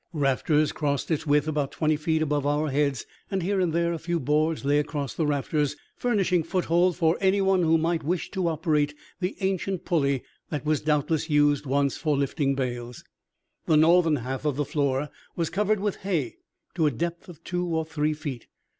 Rafters 0.13 0.71
crossed 0.71 1.11
its 1.11 1.27
width 1.27 1.47
about 1.47 1.71
twenty 1.71 1.95
feet 1.95 2.23
above 2.23 2.43
our 2.43 2.69
heads, 2.71 3.05
and 3.29 3.43
here 3.43 3.59
and 3.61 3.71
there 3.71 3.93
a 3.93 3.99
few 3.99 4.19
boards 4.19 4.65
lay 4.65 4.79
across 4.79 5.13
the 5.13 5.27
rafters, 5.27 5.75
furnishing 5.95 6.41
foothold 6.41 6.97
for 6.97 7.19
anyone 7.21 7.61
who 7.61 7.77
might 7.77 8.01
wish 8.01 8.31
to 8.31 8.47
operate 8.47 8.95
the 9.19 9.35
ancient 9.41 9.85
pulley 9.85 10.23
that 10.49 10.65
was 10.65 10.81
doubtless 10.81 11.29
once 11.29 11.29
used 11.29 11.99
for 11.99 12.17
lifting 12.17 12.55
bales. 12.55 13.03
The 13.67 13.77
northern 13.77 14.15
half 14.15 14.43
of 14.43 14.55
the 14.55 14.65
floor 14.65 15.09
was 15.35 15.51
covered 15.51 15.79
with 15.79 15.97
hay 15.97 16.37
to 16.73 16.87
a 16.87 16.91
depth 16.91 17.29
of 17.29 17.43
two 17.43 17.63
or 17.67 17.85
three 17.85 18.15
feet. 18.15 18.47